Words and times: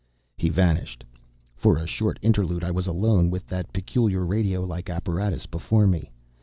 He 0.35 0.49
vanished. 0.49 1.03
For 1.55 1.77
a 1.77 1.85
short 1.85 2.17
interlude 2.23 2.63
I 2.63 2.71
was 2.71 2.87
alone, 2.87 3.29
with 3.29 3.45
that 3.49 3.71
peculiar 3.71 4.25
radio 4.25 4.63
like 4.63 4.89
apparatus 4.89 5.45
before 5.45 5.85
me. 5.85 6.09